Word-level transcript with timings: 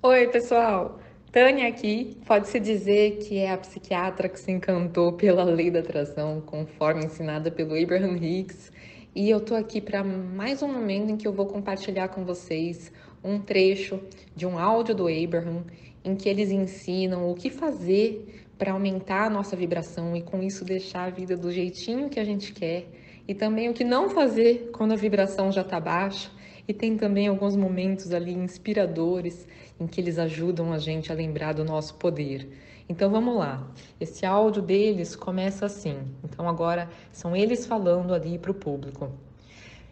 Oi, 0.00 0.28
pessoal! 0.28 1.00
Tânia 1.32 1.66
aqui. 1.66 2.16
Pode-se 2.24 2.60
dizer 2.60 3.16
que 3.16 3.36
é 3.38 3.50
a 3.50 3.58
psiquiatra 3.58 4.28
que 4.28 4.38
se 4.38 4.52
encantou 4.52 5.14
pela 5.14 5.42
lei 5.42 5.72
da 5.72 5.80
atração, 5.80 6.40
conforme 6.40 7.04
ensinada 7.04 7.50
pelo 7.50 7.74
Abraham 7.74 8.16
Hicks. 8.16 8.70
E 9.12 9.28
eu 9.28 9.40
tô 9.40 9.56
aqui 9.56 9.80
para 9.80 10.04
mais 10.04 10.62
um 10.62 10.72
momento 10.72 11.10
em 11.10 11.16
que 11.16 11.26
eu 11.26 11.32
vou 11.32 11.46
compartilhar 11.46 12.10
com 12.10 12.24
vocês 12.24 12.92
um 13.24 13.40
trecho 13.40 14.00
de 14.36 14.46
um 14.46 14.56
áudio 14.56 14.94
do 14.94 15.08
Abraham 15.08 15.64
em 16.04 16.14
que 16.14 16.28
eles 16.28 16.52
ensinam 16.52 17.28
o 17.28 17.34
que 17.34 17.50
fazer 17.50 18.46
para 18.56 18.70
aumentar 18.70 19.24
a 19.24 19.30
nossa 19.30 19.56
vibração 19.56 20.14
e 20.14 20.22
com 20.22 20.40
isso 20.40 20.64
deixar 20.64 21.06
a 21.06 21.10
vida 21.10 21.36
do 21.36 21.50
jeitinho 21.50 22.08
que 22.08 22.20
a 22.20 22.24
gente 22.24 22.52
quer 22.52 22.86
e 23.26 23.34
também 23.34 23.68
o 23.68 23.74
que 23.74 23.82
não 23.82 24.08
fazer 24.08 24.70
quando 24.72 24.92
a 24.92 24.96
vibração 24.96 25.50
já 25.50 25.62
está 25.62 25.80
baixa 25.80 26.30
e 26.68 26.74
tem 26.74 26.98
também 26.98 27.26
alguns 27.26 27.56
momentos 27.56 28.12
ali 28.12 28.34
inspiradores 28.34 29.48
em 29.80 29.86
que 29.86 29.98
eles 29.98 30.18
ajudam 30.18 30.70
a 30.70 30.78
gente 30.78 31.10
a 31.10 31.14
lembrar 31.14 31.54
do 31.54 31.64
nosso 31.64 31.94
poder. 31.94 32.46
Então 32.86 33.10
vamos 33.10 33.36
lá. 33.36 33.66
Esse 33.98 34.26
áudio 34.26 34.60
deles 34.60 35.16
começa 35.16 35.64
assim. 35.64 35.96
Então 36.22 36.46
agora 36.46 36.90
são 37.10 37.34
eles 37.34 37.64
falando 37.64 38.12
ali 38.12 38.38
para 38.38 38.50
o 38.50 38.54
público. 38.54 39.10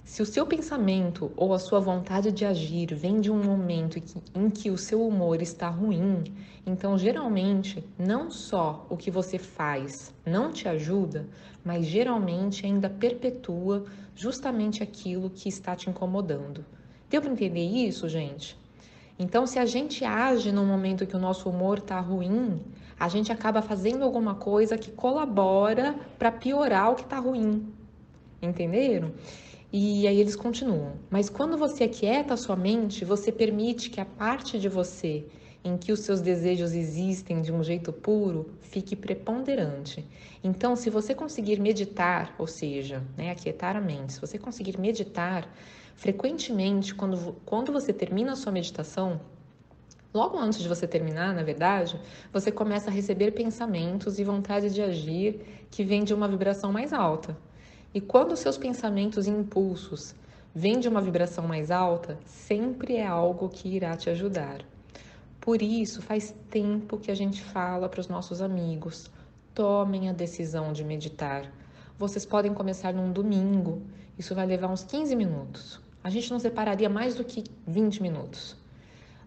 Se 0.04 0.22
o 0.22 0.26
seu 0.26 0.46
pensamento 0.46 1.32
ou 1.36 1.52
a 1.52 1.58
sua 1.58 1.80
vontade 1.80 2.30
de 2.30 2.44
agir 2.44 2.94
vem 2.94 3.20
de 3.20 3.30
um 3.30 3.42
momento 3.42 4.00
em 4.34 4.48
que 4.50 4.70
o 4.70 4.78
seu 4.78 5.04
humor 5.04 5.42
está 5.42 5.68
ruim, 5.68 6.22
então 6.64 6.96
geralmente 6.96 7.84
não 7.98 8.30
só 8.30 8.86
o 8.88 8.96
que 8.96 9.10
você 9.10 9.36
faz 9.36 10.14
não 10.24 10.52
te 10.52 10.68
ajuda, 10.68 11.26
mas 11.64 11.86
geralmente 11.86 12.64
ainda 12.64 12.88
perpetua 12.88 13.84
justamente 14.16 14.82
aquilo 14.82 15.30
que 15.30 15.48
está 15.48 15.76
te 15.76 15.88
incomodando. 15.88 16.64
Deu 17.08 17.20
para 17.20 17.30
entender 17.30 17.64
isso, 17.64 18.08
gente? 18.08 18.58
Então, 19.18 19.46
se 19.46 19.58
a 19.58 19.64
gente 19.64 20.04
age 20.04 20.50
no 20.50 20.64
momento 20.64 21.06
que 21.06 21.14
o 21.14 21.20
nosso 21.20 21.48
humor 21.48 21.78
está 21.78 22.00
ruim, 22.00 22.60
a 22.98 23.08
gente 23.08 23.30
acaba 23.30 23.62
fazendo 23.62 24.02
alguma 24.02 24.34
coisa 24.34 24.76
que 24.76 24.90
colabora 24.90 25.94
para 26.18 26.32
piorar 26.32 26.90
o 26.90 26.94
que 26.96 27.02
está 27.02 27.18
ruim. 27.18 27.72
Entenderam? 28.42 29.12
E 29.72 30.06
aí 30.06 30.18
eles 30.18 30.36
continuam. 30.36 30.92
Mas 31.10 31.28
quando 31.28 31.56
você 31.56 31.84
aquieta 31.84 32.34
a 32.34 32.36
sua 32.36 32.56
mente, 32.56 33.04
você 33.04 33.30
permite 33.30 33.90
que 33.90 34.00
a 34.00 34.04
parte 34.04 34.58
de 34.58 34.68
você 34.68 35.26
em 35.66 35.76
que 35.76 35.90
os 35.90 36.00
seus 36.00 36.20
desejos 36.20 36.72
existem 36.72 37.42
de 37.42 37.52
um 37.52 37.60
jeito 37.60 37.92
puro 37.92 38.54
fique 38.62 38.94
preponderante. 38.94 40.06
Então, 40.42 40.76
se 40.76 40.88
você 40.88 41.12
conseguir 41.12 41.58
meditar, 41.58 42.32
ou 42.38 42.46
seja, 42.46 43.02
né, 43.16 43.32
aquietar 43.32 43.76
a 43.76 43.80
mente, 43.80 44.12
se 44.12 44.20
você 44.20 44.38
conseguir 44.38 44.78
meditar 44.78 45.52
frequentemente, 45.96 46.94
quando, 46.94 47.34
quando 47.44 47.72
você 47.72 47.92
termina 47.92 48.32
a 48.32 48.36
sua 48.36 48.52
meditação, 48.52 49.20
logo 50.14 50.38
antes 50.38 50.60
de 50.60 50.68
você 50.68 50.86
terminar, 50.86 51.34
na 51.34 51.42
verdade, 51.42 52.00
você 52.32 52.52
começa 52.52 52.88
a 52.88 52.92
receber 52.92 53.32
pensamentos 53.32 54.20
e 54.20 54.24
vontade 54.24 54.72
de 54.72 54.80
agir 54.80 55.66
que 55.68 55.82
vêm 55.82 56.04
de 56.04 56.14
uma 56.14 56.28
vibração 56.28 56.72
mais 56.72 56.92
alta. 56.92 57.36
E 57.92 58.00
quando 58.00 58.36
seus 58.36 58.56
pensamentos 58.56 59.26
e 59.26 59.30
impulsos 59.30 60.14
vêm 60.54 60.78
de 60.78 60.88
uma 60.88 61.00
vibração 61.00 61.48
mais 61.48 61.72
alta, 61.72 62.16
sempre 62.24 62.94
é 62.94 63.06
algo 63.06 63.48
que 63.48 63.68
irá 63.68 63.96
te 63.96 64.08
ajudar. 64.10 64.64
Por 65.46 65.62
isso, 65.62 66.02
faz 66.02 66.34
tempo 66.50 66.98
que 66.98 67.08
a 67.08 67.14
gente 67.14 67.40
fala 67.40 67.88
para 67.88 68.00
os 68.00 68.08
nossos 68.08 68.42
amigos: 68.42 69.08
tomem 69.54 70.08
a 70.08 70.12
decisão 70.12 70.72
de 70.72 70.82
meditar. 70.82 71.52
Vocês 71.96 72.26
podem 72.26 72.52
começar 72.52 72.92
num 72.92 73.12
domingo, 73.12 73.80
isso 74.18 74.34
vai 74.34 74.44
levar 74.44 74.66
uns 74.66 74.82
15 74.82 75.14
minutos. 75.14 75.80
A 76.02 76.10
gente 76.10 76.32
não 76.32 76.40
separaria 76.40 76.88
mais 76.88 77.14
do 77.14 77.22
que 77.22 77.44
20 77.64 78.02
minutos. 78.02 78.56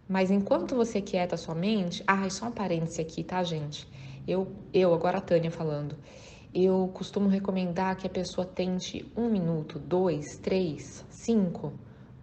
Mas 0.10 0.30
enquanto 0.30 0.76
você 0.76 1.02
quieta 1.02 1.38
sua 1.38 1.56
mente, 1.56 2.04
ah, 2.06 2.30
só 2.30 2.48
um 2.48 2.52
parêntese 2.52 3.00
aqui, 3.00 3.24
tá, 3.24 3.42
gente? 3.42 3.88
Eu, 4.28 4.52
eu 4.74 4.94
agora 4.94 5.20
a 5.20 5.22
Tânia 5.22 5.50
falando. 5.50 5.96
Eu 6.54 6.92
costumo 6.94 7.30
recomendar 7.30 7.96
que 7.96 8.06
a 8.06 8.10
pessoa 8.10 8.46
tente 8.46 9.10
um 9.16 9.30
minuto, 9.30 9.80
dois, 9.80 10.36
três, 10.36 11.06
cinco, 11.10 11.72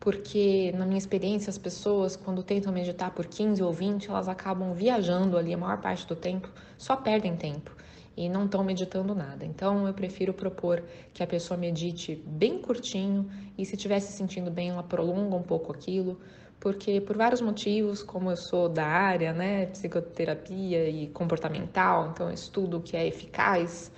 porque 0.06 0.72
na 0.76 0.86
minha 0.86 0.98
experiência 0.98 1.50
as 1.50 1.58
pessoas 1.58 2.14
quando 2.14 2.40
tentam 2.40 2.72
meditar 2.72 3.10
por 3.10 3.26
15 3.26 3.60
ou 3.60 3.72
20, 3.72 4.08
elas 4.08 4.28
acabam 4.28 4.72
viajando 4.72 5.36
ali 5.36 5.52
a 5.52 5.58
maior 5.58 5.80
parte 5.80 6.06
do 6.06 6.14
tempo, 6.14 6.48
só 6.78 6.94
perdem 6.94 7.36
tempo 7.36 7.74
e 8.16 8.28
não 8.28 8.44
estão 8.44 8.62
meditando 8.62 9.16
nada. 9.16 9.44
Então 9.44 9.84
eu 9.84 9.92
prefiro 9.92 10.32
propor 10.32 10.84
que 11.12 11.24
a 11.24 11.26
pessoa 11.26 11.58
medite 11.58 12.22
bem 12.24 12.56
curtinho 12.56 13.28
e 13.58 13.66
se 13.66 13.74
estiver 13.74 13.98
se 13.98 14.12
sentindo 14.12 14.48
bem, 14.48 14.68
ela 14.68 14.84
prolonga 14.84 15.34
um 15.34 15.42
pouco 15.42 15.72
aquilo, 15.72 16.20
porque 16.60 17.00
por 17.00 17.16
vários 17.16 17.40
motivos, 17.40 18.00
como 18.00 18.30
eu 18.30 18.36
sou 18.36 18.68
da 18.68 18.86
área, 18.86 19.32
né, 19.32 19.66
psicoterapia 19.66 20.88
e 20.88 21.08
comportamental, 21.08 22.12
então 22.12 22.30
estudo 22.30 22.76
o 22.76 22.80
que 22.80 22.96
é 22.96 23.04
eficaz, 23.04 23.90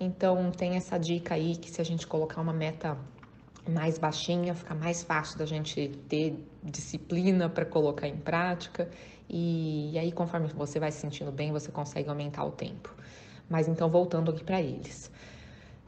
então 0.00 0.50
tem 0.52 0.76
essa 0.76 0.96
dica 0.96 1.34
aí 1.34 1.54
que 1.54 1.70
se 1.70 1.82
a 1.82 1.84
gente 1.84 2.06
colocar 2.06 2.40
uma 2.40 2.54
meta 2.54 2.96
mais 3.68 3.98
baixinha, 3.98 4.54
fica 4.54 4.74
mais 4.74 5.02
fácil 5.02 5.38
da 5.38 5.46
gente 5.46 5.88
ter 6.08 6.36
disciplina 6.62 7.48
para 7.48 7.64
colocar 7.64 8.08
em 8.08 8.16
prática. 8.16 8.88
E, 9.28 9.92
e, 9.92 9.98
aí, 9.98 10.12
conforme 10.12 10.48
você 10.48 10.80
vai 10.80 10.90
se 10.90 10.98
sentindo 10.98 11.30
bem, 11.30 11.52
você 11.52 11.70
consegue 11.70 12.08
aumentar 12.08 12.44
o 12.44 12.50
tempo. 12.50 12.94
Mas 13.48 13.68
então, 13.68 13.88
voltando 13.88 14.30
aqui 14.30 14.42
para 14.42 14.60
eles. 14.60 15.10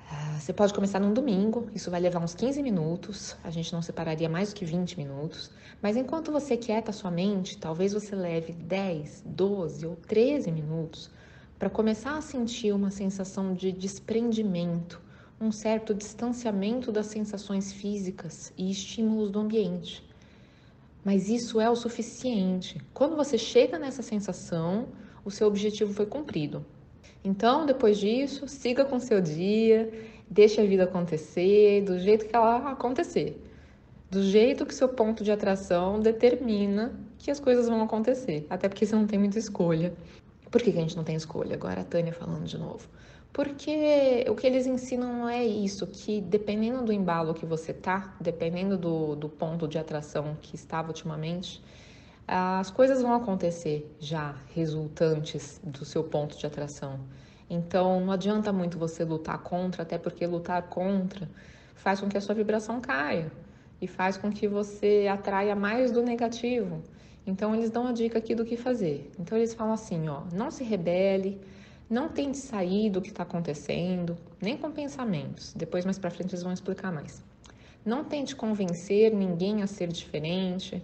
Uh, 0.00 0.38
você 0.38 0.52
pode 0.52 0.74
começar 0.74 1.00
num 1.00 1.12
domingo, 1.12 1.68
isso 1.74 1.90
vai 1.90 2.00
levar 2.00 2.22
uns 2.22 2.34
15 2.34 2.62
minutos, 2.62 3.36
a 3.42 3.50
gente 3.50 3.72
não 3.72 3.80
separaria 3.80 4.28
mais 4.28 4.50
do 4.52 4.56
que 4.56 4.64
20 4.64 4.98
minutos, 4.98 5.50
mas 5.80 5.96
enquanto 5.96 6.30
você 6.30 6.56
quieta 6.56 6.92
sua 6.92 7.10
mente, 7.10 7.56
talvez 7.56 7.94
você 7.94 8.14
leve 8.14 8.52
10, 8.52 9.22
12 9.24 9.86
ou 9.86 9.96
13 9.96 10.52
minutos 10.52 11.10
para 11.58 11.70
começar 11.70 12.18
a 12.18 12.20
sentir 12.20 12.74
uma 12.74 12.90
sensação 12.90 13.54
de 13.54 13.72
desprendimento, 13.72 15.00
um 15.42 15.50
certo 15.50 15.92
distanciamento 15.92 16.92
das 16.92 17.06
sensações 17.06 17.72
físicas 17.72 18.52
e 18.56 18.70
estímulos 18.70 19.28
do 19.28 19.40
ambiente. 19.40 20.04
Mas 21.04 21.28
isso 21.28 21.60
é 21.60 21.68
o 21.68 21.74
suficiente. 21.74 22.80
Quando 22.94 23.16
você 23.16 23.36
chega 23.36 23.76
nessa 23.76 24.02
sensação, 24.02 24.86
o 25.24 25.32
seu 25.32 25.48
objetivo 25.48 25.92
foi 25.92 26.06
cumprido. 26.06 26.64
Então, 27.24 27.66
depois 27.66 27.98
disso, 27.98 28.46
siga 28.46 28.84
com 28.84 29.00
seu 29.00 29.20
dia, 29.20 29.92
deixe 30.30 30.60
a 30.60 30.64
vida 30.64 30.84
acontecer 30.84 31.82
do 31.82 31.98
jeito 31.98 32.26
que 32.26 32.36
ela 32.36 32.70
acontecer. 32.70 33.36
Do 34.08 34.22
jeito 34.22 34.64
que 34.64 34.74
seu 34.74 34.90
ponto 34.90 35.24
de 35.24 35.32
atração 35.32 35.98
determina 35.98 36.94
que 37.18 37.32
as 37.32 37.40
coisas 37.40 37.68
vão 37.68 37.82
acontecer. 37.82 38.46
Até 38.48 38.68
porque 38.68 38.86
você 38.86 38.94
não 38.94 39.08
tem 39.08 39.18
muita 39.18 39.40
escolha. 39.40 39.92
Por 40.52 40.62
que, 40.62 40.70
a 40.70 40.74
gente 40.74 40.96
não 40.96 41.02
tem 41.02 41.16
escolha? 41.16 41.54
Agora 41.54 41.80
a 41.80 41.84
Tânia 41.84 42.12
falando 42.12 42.44
de 42.44 42.58
novo. 42.58 42.88
Porque 43.32 44.26
o 44.28 44.34
que 44.34 44.46
eles 44.46 44.66
ensinam 44.66 45.26
é 45.26 45.42
isso, 45.42 45.86
que 45.86 46.20
dependendo 46.20 46.84
do 46.84 46.92
embalo 46.92 47.32
que 47.32 47.46
você 47.46 47.72
tá, 47.72 48.14
dependendo 48.20 48.76
do, 48.76 49.16
do 49.16 49.28
ponto 49.28 49.66
de 49.66 49.78
atração 49.78 50.36
que 50.42 50.54
estava 50.54 50.88
ultimamente, 50.88 51.62
as 52.28 52.70
coisas 52.70 53.00
vão 53.00 53.14
acontecer 53.14 53.90
já 53.98 54.36
resultantes 54.54 55.60
do 55.64 55.84
seu 55.84 56.04
ponto 56.04 56.36
de 56.36 56.46
atração. 56.46 57.00
Então 57.48 58.00
não 58.00 58.12
adianta 58.12 58.52
muito 58.52 58.78
você 58.78 59.04
lutar 59.04 59.38
contra, 59.38 59.82
até 59.82 59.96
porque 59.98 60.26
lutar 60.26 60.62
contra 60.68 61.28
faz 61.74 62.00
com 62.00 62.08
que 62.08 62.18
a 62.18 62.20
sua 62.20 62.34
vibração 62.34 62.80
caia 62.80 63.32
e 63.80 63.86
faz 63.86 64.16
com 64.16 64.30
que 64.30 64.46
você 64.46 65.08
atraia 65.10 65.56
mais 65.56 65.90
do 65.90 66.02
negativo. 66.02 66.82
Então 67.26 67.54
eles 67.54 67.70
dão 67.70 67.86
a 67.86 67.92
dica 67.92 68.18
aqui 68.18 68.34
do 68.34 68.44
que 68.44 68.56
fazer. 68.56 69.10
Então 69.18 69.36
eles 69.36 69.54
falam 69.54 69.72
assim, 69.72 70.08
ó, 70.08 70.22
não 70.32 70.50
se 70.50 70.64
rebele, 70.64 71.40
não 71.92 72.08
tente 72.08 72.38
sair 72.38 72.88
do 72.88 73.02
que 73.02 73.10
está 73.10 73.22
acontecendo, 73.22 74.16
nem 74.40 74.56
com 74.56 74.70
pensamentos. 74.70 75.52
Depois 75.54 75.84
mais 75.84 75.98
para 75.98 76.10
frente 76.10 76.30
eles 76.30 76.42
vão 76.42 76.50
explicar 76.50 76.90
mais. 76.90 77.22
Não 77.84 78.02
tente 78.02 78.34
convencer 78.34 79.12
ninguém 79.12 79.62
a 79.62 79.66
ser 79.66 79.88
diferente. 79.88 80.82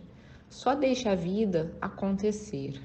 Só 0.51 0.75
deixe 0.75 1.09
a 1.09 1.15
vida 1.15 1.73
acontecer. 1.81 2.79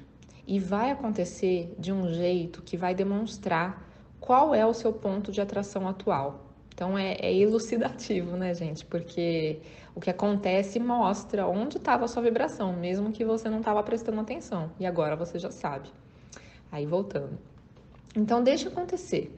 E 0.46 0.58
vai 0.58 0.90
acontecer 0.90 1.74
de 1.78 1.92
um 1.92 2.10
jeito 2.14 2.62
que 2.62 2.78
vai 2.78 2.94
demonstrar 2.94 3.86
qual 4.18 4.54
é 4.54 4.64
o 4.64 4.72
seu 4.72 4.90
ponto 4.90 5.30
de 5.30 5.42
atração 5.42 5.86
atual. 5.86 6.46
Então 6.74 6.96
é, 6.96 7.16
é, 7.20 7.34
elucidativo, 7.34 8.38
né, 8.38 8.54
gente? 8.54 8.86
Porque 8.86 9.60
o 9.94 10.00
que 10.00 10.08
acontece 10.08 10.80
mostra 10.80 11.46
onde 11.46 11.76
estava 11.76 12.06
a 12.06 12.08
sua 12.08 12.22
vibração, 12.22 12.72
mesmo 12.72 13.12
que 13.12 13.22
você 13.22 13.50
não 13.50 13.58
estava 13.58 13.82
prestando 13.82 14.18
atenção. 14.18 14.70
E 14.80 14.86
agora 14.86 15.14
você 15.14 15.38
já 15.38 15.50
sabe. 15.50 15.90
Aí 16.72 16.86
voltando. 16.86 17.38
Então 18.14 18.42
deixa 18.42 18.68
acontecer. 18.68 19.34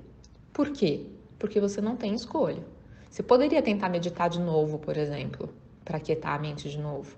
Por 0.52 0.70
quê? 0.70 1.06
Porque 1.38 1.60
você 1.60 1.80
não 1.80 1.96
tem 1.96 2.14
escolha. 2.14 2.62
Você 3.10 3.22
poderia 3.22 3.62
tentar 3.62 3.88
meditar 3.88 4.28
de 4.28 4.40
novo, 4.40 4.78
por 4.78 4.96
exemplo, 4.96 5.48
para 5.84 6.00
quietar 6.00 6.34
a 6.34 6.38
mente 6.38 6.68
de 6.68 6.78
novo. 6.78 7.16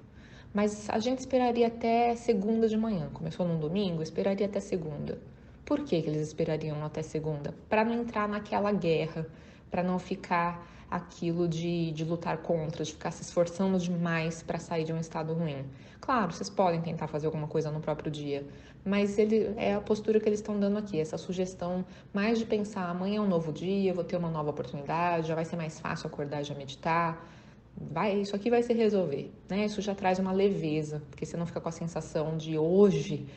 Mas 0.54 0.88
a 0.88 0.98
gente 0.98 1.18
esperaria 1.18 1.66
até 1.66 2.14
segunda 2.14 2.68
de 2.68 2.76
manhã. 2.76 3.10
Começou 3.12 3.46
num 3.46 3.58
domingo, 3.58 4.02
esperaria 4.02 4.46
até 4.46 4.60
segunda. 4.60 5.18
Por 5.64 5.80
que, 5.80 6.00
que 6.00 6.08
eles 6.08 6.26
esperariam 6.26 6.84
até 6.84 7.02
segunda? 7.02 7.54
Para 7.68 7.84
não 7.84 7.94
entrar 7.94 8.28
naquela 8.28 8.72
guerra 8.72 9.26
para 9.70 9.82
não 9.82 9.98
ficar 9.98 10.66
aquilo 10.90 11.46
de, 11.46 11.92
de 11.92 12.04
lutar 12.04 12.38
contra, 12.38 12.84
de 12.84 12.92
ficar 12.92 13.10
se 13.10 13.22
esforçando 13.22 13.78
demais 13.78 14.42
para 14.42 14.58
sair 14.58 14.84
de 14.84 14.92
um 14.92 14.98
estado 14.98 15.34
ruim. 15.34 15.64
Claro, 16.00 16.32
vocês 16.32 16.48
podem 16.48 16.80
tentar 16.80 17.06
fazer 17.08 17.26
alguma 17.26 17.46
coisa 17.46 17.70
no 17.70 17.80
próprio 17.80 18.10
dia, 18.10 18.46
mas 18.84 19.18
ele 19.18 19.52
é 19.56 19.74
a 19.74 19.80
postura 19.80 20.18
que 20.18 20.28
eles 20.28 20.40
estão 20.40 20.58
dando 20.58 20.78
aqui, 20.78 20.98
essa 20.98 21.18
sugestão 21.18 21.84
mais 22.12 22.38
de 22.38 22.46
pensar 22.46 22.88
amanhã 22.88 23.18
é 23.18 23.20
um 23.20 23.28
novo 23.28 23.52
dia, 23.52 23.92
vou 23.92 24.04
ter 24.04 24.16
uma 24.16 24.30
nova 24.30 24.50
oportunidade, 24.50 25.28
já 25.28 25.34
vai 25.34 25.44
ser 25.44 25.56
mais 25.56 25.78
fácil 25.78 26.06
acordar 26.06 26.40
e 26.40 26.44
já 26.44 26.54
meditar. 26.54 27.28
Vai, 27.80 28.20
isso 28.20 28.34
aqui 28.34 28.50
vai 28.50 28.62
se 28.62 28.72
resolver, 28.72 29.32
né? 29.48 29.66
Isso 29.66 29.80
já 29.80 29.94
traz 29.94 30.18
uma 30.18 30.32
leveza, 30.32 31.00
porque 31.10 31.24
você 31.24 31.36
não 31.36 31.46
fica 31.46 31.60
com 31.60 31.68
a 31.68 31.72
sensação 31.72 32.36
de 32.36 32.58
hoje 32.58 33.28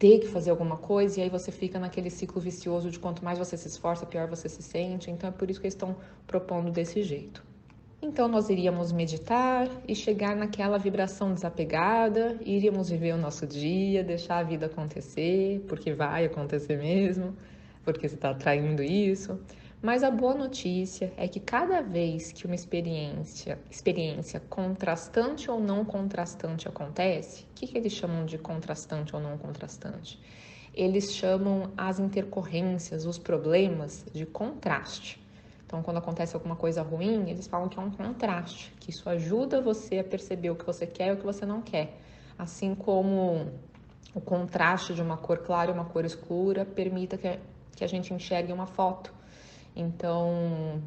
ter 0.00 0.18
que 0.20 0.28
fazer 0.28 0.50
alguma 0.50 0.78
coisa 0.78 1.20
e 1.20 1.22
aí 1.22 1.28
você 1.28 1.52
fica 1.52 1.78
naquele 1.78 2.08
ciclo 2.08 2.40
vicioso 2.40 2.90
de 2.90 2.98
quanto 2.98 3.22
mais 3.22 3.38
você 3.38 3.54
se 3.54 3.68
esforça, 3.68 4.06
pior 4.06 4.26
você 4.26 4.48
se 4.48 4.62
sente. 4.62 5.10
Então 5.10 5.28
é 5.28 5.32
por 5.32 5.50
isso 5.50 5.60
que 5.60 5.66
eles 5.66 5.74
estão 5.74 5.94
propondo 6.26 6.70
desse 6.70 7.02
jeito. 7.02 7.44
Então 8.00 8.26
nós 8.26 8.48
iríamos 8.48 8.92
meditar 8.92 9.68
e 9.86 9.94
chegar 9.94 10.34
naquela 10.34 10.78
vibração 10.78 11.34
desapegada, 11.34 12.38
iríamos 12.40 12.88
viver 12.88 13.12
o 13.12 13.18
nosso 13.18 13.46
dia, 13.46 14.02
deixar 14.02 14.38
a 14.38 14.42
vida 14.42 14.64
acontecer, 14.66 15.62
porque 15.68 15.92
vai 15.92 16.24
acontecer 16.24 16.78
mesmo, 16.78 17.36
porque 17.84 18.08
você 18.08 18.14
está 18.14 18.30
atraindo 18.30 18.82
isso. 18.82 19.38
Mas 19.82 20.02
a 20.02 20.10
boa 20.10 20.34
notícia 20.34 21.10
é 21.16 21.26
que 21.26 21.40
cada 21.40 21.80
vez 21.80 22.32
que 22.32 22.44
uma 22.44 22.54
experiência, 22.54 23.58
experiência 23.70 24.38
contrastante 24.38 25.50
ou 25.50 25.58
não 25.58 25.86
contrastante 25.86 26.68
acontece, 26.68 27.44
o 27.44 27.54
que, 27.54 27.66
que 27.66 27.78
eles 27.78 27.94
chamam 27.94 28.26
de 28.26 28.36
contrastante 28.36 29.16
ou 29.16 29.22
não 29.22 29.38
contrastante? 29.38 30.20
Eles 30.74 31.14
chamam 31.14 31.72
as 31.78 31.98
intercorrências, 31.98 33.06
os 33.06 33.16
problemas 33.16 34.04
de 34.12 34.26
contraste. 34.26 35.18
Então, 35.64 35.82
quando 35.82 35.96
acontece 35.96 36.36
alguma 36.36 36.56
coisa 36.56 36.82
ruim, 36.82 37.30
eles 37.30 37.46
falam 37.46 37.68
que 37.68 37.78
é 37.78 37.82
um 37.82 37.90
contraste, 37.90 38.74
que 38.78 38.90
isso 38.90 39.08
ajuda 39.08 39.62
você 39.62 40.00
a 40.00 40.04
perceber 40.04 40.50
o 40.50 40.56
que 40.56 40.66
você 40.66 40.86
quer 40.86 41.08
e 41.08 41.12
o 41.12 41.16
que 41.16 41.24
você 41.24 41.46
não 41.46 41.62
quer. 41.62 41.98
Assim 42.38 42.74
como 42.74 43.50
o 44.14 44.20
contraste 44.20 44.92
de 44.92 45.00
uma 45.00 45.16
cor 45.16 45.38
clara 45.38 45.70
e 45.70 45.74
uma 45.74 45.86
cor 45.86 46.04
escura 46.04 46.66
permita 46.66 47.16
que 47.16 47.28
a, 47.82 47.86
gente 47.86 48.12
enxergue 48.12 48.52
uma 48.52 48.66
foto. 48.66 49.19
Então, 49.74 50.82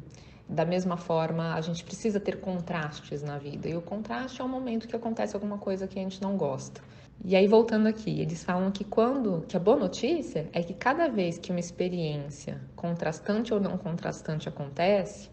da 0.48 0.64
mesma 0.64 0.96
forma, 0.96 1.54
a 1.54 1.60
gente 1.60 1.84
precisa 1.84 2.20
ter 2.20 2.40
contrastes 2.40 3.22
na 3.22 3.38
vida. 3.38 3.68
E 3.68 3.76
o 3.76 3.82
contraste 3.82 4.40
é 4.40 4.44
o 4.44 4.48
momento 4.48 4.86
que 4.86 4.94
acontece 4.94 5.34
alguma 5.34 5.58
coisa 5.58 5.86
que 5.86 5.98
a 5.98 6.02
gente 6.02 6.20
não 6.20 6.36
gosta. 6.36 6.80
E 7.22 7.34
aí 7.34 7.46
voltando 7.46 7.86
aqui, 7.86 8.20
eles 8.20 8.44
falam 8.44 8.70
que 8.70 8.84
quando, 8.84 9.44
que 9.48 9.56
a 9.56 9.60
boa 9.60 9.76
notícia 9.76 10.48
é 10.52 10.62
que 10.62 10.74
cada 10.74 11.08
vez 11.08 11.38
que 11.38 11.50
uma 11.50 11.60
experiência 11.60 12.60
contrastante 12.76 13.54
ou 13.54 13.60
não 13.60 13.78
contrastante 13.78 14.48
acontece, 14.48 15.30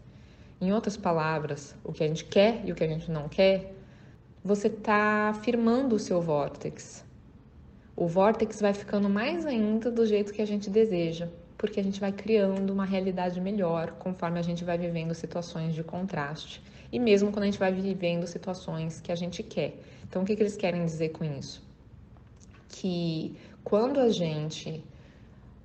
em 0.61 0.71
outras 0.71 0.95
palavras, 0.95 1.75
o 1.83 1.91
que 1.91 2.03
a 2.03 2.07
gente 2.07 2.23
quer 2.25 2.61
e 2.63 2.71
o 2.71 2.75
que 2.75 2.83
a 2.83 2.87
gente 2.87 3.11
não 3.11 3.27
quer, 3.27 3.73
você 4.43 4.67
está 4.67 5.33
firmando 5.41 5.95
o 5.95 5.99
seu 5.99 6.21
vórtex. 6.21 7.03
O 7.95 8.07
vórtex 8.07 8.61
vai 8.61 8.73
ficando 8.73 9.09
mais 9.09 9.45
ainda 9.45 9.91
do 9.91 10.05
jeito 10.05 10.31
que 10.31 10.41
a 10.41 10.47
gente 10.47 10.69
deseja, 10.69 11.27
porque 11.61 11.79
a 11.79 11.83
gente 11.83 11.99
vai 12.05 12.11
criando 12.11 12.69
uma 12.73 12.85
realidade 12.93 13.39
melhor 13.39 13.91
conforme 14.05 14.37
a 14.39 14.41
gente 14.41 14.63
vai 14.69 14.77
vivendo 14.77 15.13
situações 15.13 15.75
de 15.75 15.83
contraste 15.83 16.61
e 16.91 16.99
mesmo 16.99 17.31
quando 17.31 17.43
a 17.43 17.49
gente 17.49 17.59
vai 17.65 17.71
vivendo 17.71 18.25
situações 18.27 18.99
que 18.99 19.11
a 19.11 19.15
gente 19.15 19.41
quer. 19.43 19.71
Então, 20.05 20.23
o 20.23 20.25
que, 20.25 20.35
que 20.35 20.43
eles 20.43 20.57
querem 20.57 20.83
dizer 20.83 21.09
com 21.09 21.23
isso? 21.23 21.57
que 22.71 23.35
quando 23.63 23.99
a 23.99 24.09
gente 24.09 24.83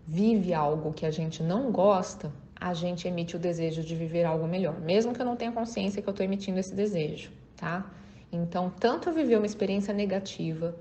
vive 0.06 0.52
algo 0.52 0.93
que 0.93 1.06
a 1.06 1.10
gente 1.10 1.43
não 1.43 1.70
gosta, 1.70 2.32
a 2.58 2.75
gente 2.75 3.06
emite 3.06 3.37
o 3.37 3.38
desejo 3.38 3.82
de 3.82 3.94
viver 3.94 4.25
algo 4.25 4.46
melhor, 4.46 4.81
mesmo 4.81 5.14
que 5.14 5.20
eu 5.20 5.26
não 5.26 5.37
tenha 5.37 5.52
consciência 5.52 6.02
que 6.02 6.08
eu 6.08 6.12
estou 6.12 6.25
emitindo 6.25 6.58
esse 6.58 6.75
desejo, 6.75 7.31
tá? 7.56 7.90
Então, 8.32 8.70
tanto 8.70 9.12
viver 9.12 9.37
uma 9.37 9.46
experiência 9.46 9.94
negativa 9.94 10.75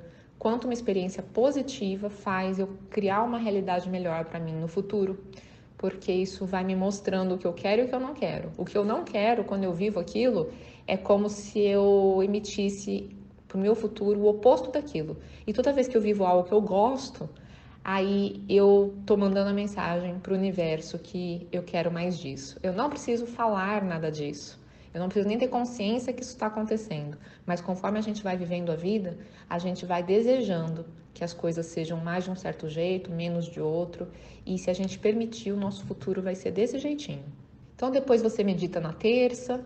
quanto 0.46 0.66
uma 0.66 0.74
experiência 0.74 1.24
positiva 1.24 2.08
faz 2.08 2.60
eu 2.60 2.70
criar 2.92 3.24
uma 3.24 3.40
realidade 3.40 3.90
melhor 3.90 4.26
para 4.26 4.40
mim 4.40 4.54
no 4.54 4.68
futuro, 4.68 5.18
porque 5.76 6.12
isso 6.12 6.46
vai 6.46 6.64
me 6.64 6.76
mostrando 6.76 7.34
o 7.34 7.38
que 7.40 7.48
eu 7.48 7.54
quero 7.54 7.82
e 7.82 7.86
o 7.86 7.88
que 7.88 7.96
eu 7.96 8.00
não 8.00 8.14
quero. 8.14 8.52
O 8.56 8.64
que 8.64 8.78
eu 8.78 8.86
não 8.86 9.04
quero 9.04 9.44
quando 9.44 9.64
eu 9.64 9.74
vivo 9.74 10.00
aquilo 10.00 10.52
é 10.86 10.96
como 10.96 11.30
se 11.30 11.62
eu 11.62 12.22
emitisse 12.24 13.10
para 13.48 13.58
o 13.58 13.60
meu 13.60 13.74
futuro 13.74 14.20
o 14.20 14.28
oposto 14.28 14.70
daquilo. 14.70 15.18
E 15.48 15.52
toda 15.52 15.74
vez 15.74 15.88
que 15.88 15.98
eu 15.98 16.02
vivo 16.02 16.24
algo 16.24 16.48
que 16.48 16.54
eu 16.54 16.62
gosto, 16.62 17.28
aí 17.84 18.44
eu 18.48 18.94
tô 19.04 19.18
mandando 19.18 19.50
a 19.50 19.54
mensagem 19.54 20.20
para 20.20 20.32
o 20.32 20.36
universo 20.36 21.00
que 21.00 21.48
eu 21.52 21.64
quero 21.64 21.92
mais 21.92 22.20
disso. 22.20 22.60
Eu 22.62 22.72
não 22.72 22.88
preciso 22.88 23.26
falar 23.26 23.84
nada 23.84 24.12
disso. 24.12 24.64
Eu 24.96 25.00
não 25.02 25.10
preciso 25.10 25.28
nem 25.28 25.38
ter 25.38 25.50
consciência 25.50 26.12
que 26.14 26.24
isso 26.24 26.32
está 26.32 26.48
acontecendo. 26.48 27.18
Mas 27.46 27.62
conforme 27.62 28.00
a 28.00 28.02
gente 28.02 28.24
vai 28.24 28.36
vivendo 28.38 28.72
a 28.72 28.76
vida, 28.76 29.18
a 29.48 29.60
gente 29.60 29.86
vai 29.86 30.02
desejando 30.02 30.86
que 31.14 31.24
as 31.24 31.34
coisas 31.34 31.66
sejam 31.66 31.98
mais 32.00 32.24
de 32.24 32.32
um 32.32 32.36
certo 32.36 32.70
jeito, 32.70 33.12
menos 33.12 33.46
de 33.46 33.60
outro. 33.60 34.08
E 34.46 34.58
se 34.58 34.70
a 34.70 34.74
gente 34.74 34.98
permitir, 34.98 35.52
o 35.52 35.58
nosso 35.58 35.86
futuro 35.86 36.22
vai 36.22 36.34
ser 36.34 36.52
desse 36.52 36.80
jeitinho. 36.80 37.26
Então 37.76 37.92
depois 37.92 38.22
você 38.22 38.42
medita 38.42 38.80
na 38.80 38.94
terça, 38.94 39.64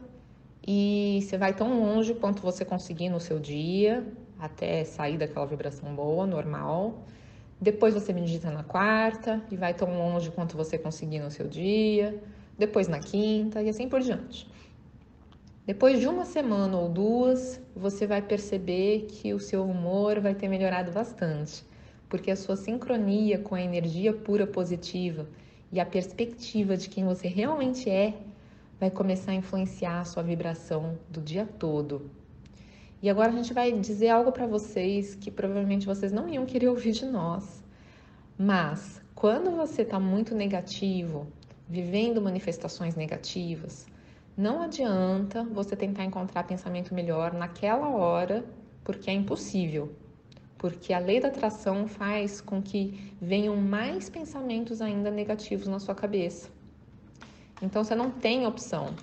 e 0.68 1.20
você 1.22 1.38
vai 1.38 1.54
tão 1.54 1.80
longe 1.80 2.14
quanto 2.14 2.42
você 2.42 2.66
conseguir 2.66 3.10
no 3.10 3.20
seu 3.20 3.40
dia, 3.40 4.06
até 4.40 4.84
sair 4.84 5.18
daquela 5.18 5.46
vibração 5.46 5.94
boa, 5.96 6.26
normal. 6.26 7.06
Depois 7.62 7.94
você 7.94 8.14
medita 8.14 8.50
na 8.52 8.64
quarta 8.64 9.42
e 9.52 9.56
vai 9.56 9.74
tão 9.74 9.98
longe 9.98 10.32
quanto 10.32 10.56
você 10.58 10.78
conseguir 10.78 11.20
no 11.20 11.30
seu 11.32 11.48
dia. 11.48 12.22
Depois 12.58 12.88
na 12.88 13.00
quinta 13.00 13.62
e 13.62 13.70
assim 13.70 13.88
por 13.88 14.02
diante. 14.02 14.48
Depois 15.70 16.00
de 16.00 16.08
uma 16.08 16.26
semana 16.26 16.76
ou 16.76 16.90
duas, 16.90 17.62
você 17.76 18.08
vai 18.08 18.24
perceber 18.24 19.06
que 19.08 19.36
o 19.36 19.40
seu 19.40 19.64
humor 19.64 20.20
vai 20.20 20.34
ter 20.34 20.48
melhorado 20.48 20.92
bastante, 20.92 21.64
porque 22.10 22.32
a 22.32 22.36
sua 22.36 22.56
sincronia 22.56 23.38
com 23.38 23.54
a 23.54 23.62
energia 23.62 24.12
pura 24.12 24.48
positiva 24.48 25.28
e 25.72 25.80
a 25.80 25.86
perspectiva 25.86 26.76
de 26.76 26.90
quem 26.90 27.06
você 27.06 27.28
realmente 27.28 27.88
é 27.88 28.16
vai 28.80 28.90
começar 28.90 29.32
a 29.32 29.36
influenciar 29.36 30.00
a 30.00 30.06
sua 30.06 30.24
vibração 30.24 30.98
do 31.08 31.22
dia 31.22 31.46
todo. 31.46 32.10
E 33.00 33.08
agora 33.08 33.30
a 33.30 33.36
gente 33.36 33.54
vai 33.54 33.72
dizer 33.72 34.10
algo 34.10 34.32
para 34.32 34.48
vocês 34.48 35.14
que 35.14 35.30
provavelmente 35.30 35.86
vocês 35.86 36.12
não 36.12 36.28
iam 36.28 36.48
querer 36.48 36.70
ouvir 36.70 36.94
de 36.94 37.06
nós. 37.06 37.64
Mas 38.36 39.00
quando 39.14 39.52
você 39.52 39.84
está 39.84 40.00
muito 40.00 40.34
negativo, 40.34 41.28
vivendo 41.70 42.20
manifestações 42.20 42.96
negativas, 42.96 43.86
não 44.40 44.62
adianta 44.62 45.44
você 45.44 45.76
tentar 45.76 46.06
encontrar 46.06 46.46
pensamento 46.46 46.94
melhor 46.94 47.34
naquela 47.34 47.90
hora, 47.90 48.46
porque 48.86 49.10
é 49.10 49.14
impossível. 49.14 49.92
Porque 50.58 50.94
a 50.94 51.00
lei 51.00 51.20
da 51.20 51.28
atração 51.28 51.86
faz 51.90 52.40
com 52.40 52.62
que 52.62 53.14
venham 53.22 53.58
mais 53.58 54.10
pensamentos 54.10 54.82
ainda 54.82 55.12
negativos 55.12 55.68
na 55.68 55.78
sua 55.78 55.94
cabeça. 55.94 56.50
Então 57.62 57.84
você 57.84 57.94
não 57.94 58.10
tem 58.10 58.48
opção. 58.48 58.96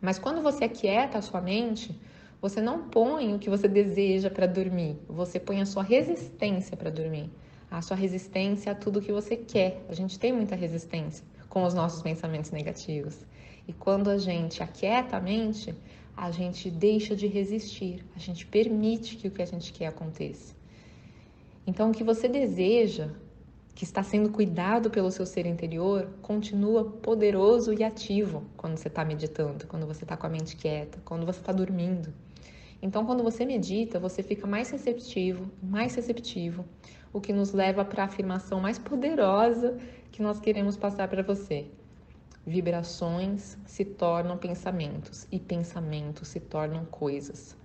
Mas 0.00 0.16
quando 0.16 0.40
você 0.40 0.62
aquieta 0.62 1.18
a 1.18 1.22
sua 1.22 1.40
mente, 1.40 2.00
você 2.40 2.60
não 2.60 2.88
põe 2.88 3.34
o 3.34 3.40
que 3.40 3.50
você 3.50 3.66
deseja 3.66 4.30
para 4.30 4.46
dormir, 4.46 4.96
você 5.08 5.40
põe 5.40 5.60
a 5.60 5.66
sua 5.66 5.82
resistência 5.82 6.76
para 6.76 6.88
dormir. 6.88 7.28
A 7.68 7.82
sua 7.82 7.96
resistência 7.96 8.70
a 8.70 8.76
tudo 8.76 9.02
que 9.02 9.10
você 9.10 9.36
quer. 9.36 9.84
A 9.88 9.92
gente 9.92 10.20
tem 10.20 10.32
muita 10.32 10.54
resistência 10.54 11.24
com 11.48 11.64
os 11.64 11.74
nossos 11.74 12.00
pensamentos 12.00 12.52
negativos. 12.52 13.26
E 13.66 13.72
quando 13.72 14.10
a 14.10 14.18
gente 14.18 14.62
aquieta 14.62 15.16
a 15.16 15.20
mente, 15.20 15.74
a 16.16 16.30
gente 16.30 16.70
deixa 16.70 17.14
de 17.14 17.26
resistir, 17.26 18.04
a 18.14 18.18
gente 18.18 18.46
permite 18.46 19.16
que 19.16 19.28
o 19.28 19.30
que 19.30 19.42
a 19.42 19.46
gente 19.46 19.72
quer 19.72 19.86
aconteça. 19.86 20.54
Então, 21.66 21.90
o 21.90 21.92
que 21.92 22.04
você 22.04 22.28
deseja, 22.28 23.10
que 23.74 23.84
está 23.84 24.02
sendo 24.02 24.30
cuidado 24.30 24.88
pelo 24.88 25.10
seu 25.10 25.26
ser 25.26 25.44
interior, 25.44 26.08
continua 26.22 26.84
poderoso 26.84 27.74
e 27.74 27.84
ativo 27.84 28.44
quando 28.56 28.78
você 28.78 28.88
está 28.88 29.04
meditando, 29.04 29.66
quando 29.66 29.86
você 29.86 30.04
está 30.04 30.16
com 30.16 30.26
a 30.26 30.30
mente 30.30 30.56
quieta, 30.56 30.98
quando 31.04 31.26
você 31.26 31.40
está 31.40 31.52
dormindo. 31.52 32.14
Então, 32.80 33.04
quando 33.04 33.22
você 33.22 33.44
medita, 33.44 33.98
você 33.98 34.22
fica 34.22 34.46
mais 34.46 34.70
receptivo, 34.70 35.50
mais 35.62 35.94
receptivo, 35.94 36.64
o 37.12 37.20
que 37.20 37.32
nos 37.32 37.52
leva 37.52 37.84
para 37.84 38.04
a 38.04 38.06
afirmação 38.06 38.60
mais 38.60 38.78
poderosa 38.78 39.76
que 40.12 40.22
nós 40.22 40.38
queremos 40.38 40.76
passar 40.76 41.08
para 41.08 41.22
você. 41.22 41.66
Vibrações 42.46 43.58
se 43.66 43.84
tornam 43.84 44.38
pensamentos 44.38 45.26
e 45.32 45.40
pensamentos 45.40 46.28
se 46.28 46.38
tornam 46.38 46.84
coisas. 46.84 47.56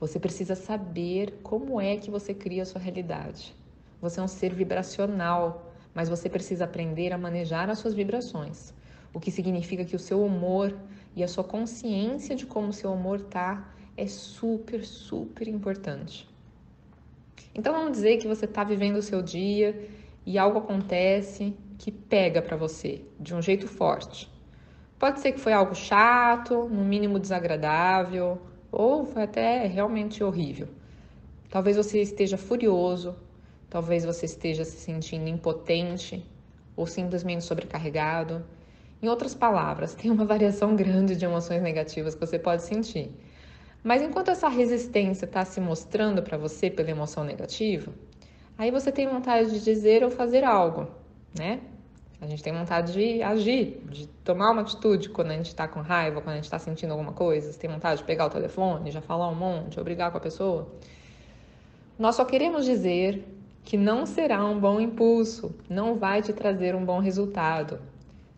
Você 0.00 0.18
precisa 0.18 0.54
saber 0.54 1.40
como 1.42 1.78
é 1.78 1.98
que 1.98 2.10
você 2.10 2.32
cria 2.32 2.62
a 2.62 2.64
sua 2.66 2.80
realidade. 2.80 3.54
Você 4.00 4.20
é 4.20 4.22
um 4.22 4.28
ser 4.28 4.54
vibracional, 4.54 5.70
mas 5.92 6.08
você 6.08 6.30
precisa 6.30 6.64
aprender 6.64 7.12
a 7.12 7.18
manejar 7.18 7.68
as 7.68 7.80
suas 7.80 7.92
vibrações. 7.92 8.72
O 9.12 9.20
que 9.20 9.30
significa 9.30 9.84
que 9.84 9.94
o 9.94 9.98
seu 9.98 10.24
humor 10.24 10.74
e 11.14 11.22
a 11.22 11.28
sua 11.28 11.44
consciência 11.44 12.34
de 12.34 12.46
como 12.46 12.68
o 12.68 12.72
seu 12.72 12.94
humor 12.94 13.20
tá 13.20 13.74
é 13.94 14.06
super, 14.06 14.86
super 14.86 15.46
importante. 15.48 16.26
Então 17.54 17.74
vamos 17.74 17.92
dizer 17.92 18.16
que 18.16 18.26
você 18.26 18.46
está 18.46 18.64
vivendo 18.64 18.96
o 18.96 19.02
seu 19.02 19.20
dia 19.20 19.86
e 20.24 20.38
algo 20.38 20.60
acontece 20.60 21.54
que 21.78 21.90
pega 21.90 22.40
para 22.40 22.56
você 22.56 23.02
de 23.18 23.34
um 23.34 23.42
jeito 23.42 23.66
forte. 23.68 24.30
Pode 24.98 25.20
ser 25.20 25.32
que 25.32 25.40
foi 25.40 25.52
algo 25.52 25.74
chato, 25.74 26.68
no 26.68 26.84
mínimo 26.84 27.18
desagradável, 27.18 28.40
ou 28.70 29.04
foi 29.04 29.22
até 29.22 29.66
realmente 29.66 30.22
horrível. 30.22 30.68
Talvez 31.50 31.76
você 31.76 32.00
esteja 32.00 32.36
furioso, 32.36 33.14
talvez 33.68 34.04
você 34.04 34.26
esteja 34.26 34.64
se 34.64 34.78
sentindo 34.78 35.28
impotente 35.28 36.24
ou 36.76 36.86
simplesmente 36.86 37.44
sobrecarregado. 37.44 38.44
Em 39.02 39.08
outras 39.08 39.34
palavras, 39.34 39.94
tem 39.96 40.10
uma 40.10 40.24
variação 40.24 40.74
grande 40.74 41.14
de 41.14 41.24
emoções 41.24 41.62
negativas 41.62 42.14
que 42.14 42.26
você 42.26 42.38
pode 42.38 42.62
sentir. 42.62 43.10
Mas 43.82 44.00
enquanto 44.00 44.30
essa 44.30 44.48
resistência 44.48 45.26
está 45.26 45.44
se 45.44 45.60
mostrando 45.60 46.22
para 46.22 46.38
você 46.38 46.70
pela 46.70 46.90
emoção 46.90 47.22
negativa, 47.22 47.92
aí 48.56 48.70
você 48.70 48.90
tem 48.90 49.06
vontade 49.06 49.50
de 49.50 49.62
dizer 49.62 50.02
ou 50.02 50.10
fazer 50.10 50.42
algo, 50.42 50.88
né? 51.38 51.60
A 52.20 52.26
gente 52.26 52.42
tem 52.42 52.52
vontade 52.52 52.92
de 52.92 53.22
agir, 53.22 53.82
de 53.90 54.06
tomar 54.24 54.50
uma 54.50 54.62
atitude 54.62 55.10
quando 55.10 55.30
a 55.30 55.34
gente 55.34 55.48
está 55.48 55.68
com 55.68 55.80
raiva, 55.80 56.22
quando 56.22 56.32
a 56.32 56.36
gente 56.36 56.44
está 56.44 56.58
sentindo 56.58 56.92
alguma 56.92 57.12
coisa. 57.12 57.52
Você 57.52 57.58
tem 57.58 57.68
vontade 57.68 57.98
de 58.00 58.06
pegar 58.06 58.26
o 58.26 58.30
telefone, 58.30 58.90
já 58.90 59.02
falar 59.02 59.28
um 59.28 59.34
monte, 59.34 59.78
ou 59.78 59.84
brigar 59.84 60.10
com 60.10 60.16
a 60.16 60.20
pessoa. 60.20 60.68
Nós 61.98 62.14
só 62.14 62.24
queremos 62.24 62.64
dizer 62.64 63.24
que 63.62 63.76
não 63.76 64.06
será 64.06 64.44
um 64.44 64.58
bom 64.58 64.80
impulso, 64.80 65.54
não 65.68 65.96
vai 65.96 66.22
te 66.22 66.32
trazer 66.32 66.74
um 66.74 66.84
bom 66.84 66.98
resultado. 66.98 67.78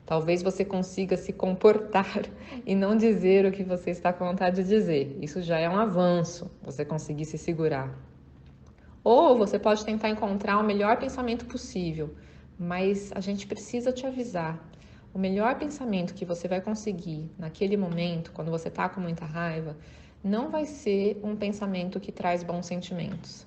Talvez 0.05 0.43
você 0.43 0.65
consiga 0.65 1.17
se 1.17 1.33
comportar 1.33 2.23
e 2.65 2.75
não 2.75 2.97
dizer 2.97 3.45
o 3.45 3.53
que 3.53 3.65
você 3.65 3.91
está 3.91 4.12
com 4.12 4.25
vontade 4.25 4.62
de 4.62 4.69
dizer. 4.69 5.19
Isso 5.21 5.43
já 5.43 5.59
é 5.59 5.69
um 5.69 5.76
avanço, 5.76 6.50
você 6.62 6.85
conseguir 6.85 7.25
se 7.25 7.37
segurar. 7.37 7.93
Ou 9.03 9.37
você 9.37 9.59
pode 9.59 9.85
tentar 9.85 10.09
encontrar 10.09 10.59
o 10.59 10.65
melhor 10.65 10.97
pensamento 10.97 11.45
possível, 11.47 12.15
mas 12.58 13.10
a 13.14 13.20
gente 13.20 13.46
precisa 13.46 13.92
te 13.92 14.06
avisar. 14.06 14.58
O 15.12 15.18
melhor 15.18 15.58
pensamento 15.58 16.14
que 16.14 16.25
você 16.25 16.46
vai 16.46 16.60
conseguir 16.60 17.30
naquele 17.38 17.76
momento, 17.76 18.32
quando 18.32 18.50
você 18.50 18.68
está 18.68 18.88
com 18.88 19.00
muita 19.00 19.25
raiva, 19.25 19.76
não 20.22 20.50
vai 20.50 20.66
ser 20.66 21.18
um 21.22 21.36
pensamento 21.36 22.00
que 22.00 22.12
traz 22.12 22.42
bons 22.42 22.66
sentimentos. 22.66 23.46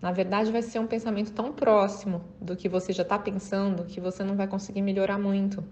Na 0.00 0.12
verdade, 0.12 0.52
vai 0.52 0.62
ser 0.62 0.78
um 0.78 0.86
pensamento 0.86 1.32
tão 1.32 1.52
próximo 1.52 2.22
do 2.40 2.54
que 2.54 2.68
você 2.68 2.92
já 2.92 3.02
está 3.02 3.18
pensando 3.18 3.86
que 3.86 4.00
você 4.00 4.22
não 4.22 4.36
vai 4.36 4.46
conseguir 4.46 4.82
melhorar 4.82 5.18
muito. 5.18 5.64